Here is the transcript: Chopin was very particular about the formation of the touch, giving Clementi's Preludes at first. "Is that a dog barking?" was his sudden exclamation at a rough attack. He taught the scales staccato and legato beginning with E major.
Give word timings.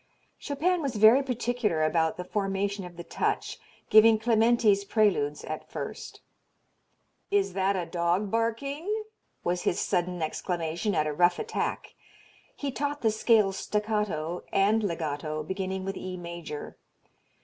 Chopin 0.39 0.81
was 0.81 0.95
very 0.95 1.21
particular 1.21 1.83
about 1.83 2.17
the 2.17 2.23
formation 2.23 2.85
of 2.85 2.97
the 2.97 3.03
touch, 3.03 3.59
giving 3.91 4.17
Clementi's 4.17 4.83
Preludes 4.83 5.43
at 5.43 5.69
first. 5.69 6.21
"Is 7.29 7.53
that 7.53 7.75
a 7.75 7.85
dog 7.85 8.31
barking?" 8.31 9.03
was 9.43 9.61
his 9.61 9.79
sudden 9.79 10.23
exclamation 10.23 10.95
at 10.95 11.05
a 11.05 11.13
rough 11.13 11.37
attack. 11.37 11.93
He 12.55 12.71
taught 12.71 13.01
the 13.01 13.11
scales 13.11 13.57
staccato 13.57 14.41
and 14.51 14.81
legato 14.83 15.43
beginning 15.43 15.85
with 15.85 15.95
E 15.95 16.17
major. 16.17 16.77